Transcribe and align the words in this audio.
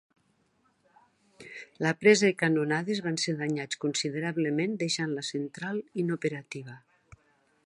La 1.87 1.91
presa 2.03 2.31
i 2.33 2.35
canonades 2.39 3.03
van 3.09 3.21
ser 3.27 3.37
danyats 3.43 3.81
considerablement, 3.87 4.77
deixant 4.85 5.17
la 5.19 5.29
central 5.33 5.83
inoperativa. 6.07 6.81